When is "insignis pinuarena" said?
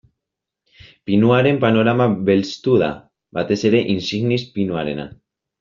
3.97-5.11